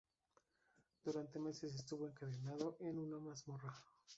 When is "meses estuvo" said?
1.37-2.07